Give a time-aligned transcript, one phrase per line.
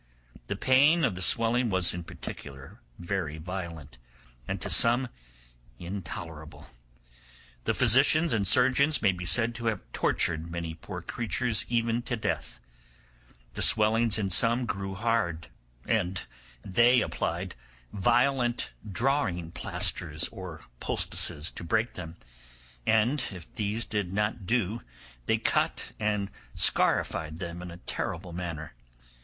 [0.47, 3.99] The pain of the swelling was in particular very violent,
[4.47, 5.09] and to some
[5.77, 6.65] intolerable;
[7.65, 12.17] the physicians and surgeons may be said to have tortured many poor creatures even to
[12.17, 12.59] death.
[13.53, 15.49] The swellings in some grew hard,
[15.85, 16.19] and
[16.63, 17.53] they applied
[17.93, 22.17] violent drawing plaisters or poultices to break them,
[22.87, 24.81] and if these did not do
[25.27, 28.73] they cut and scarified them in a terrible manner.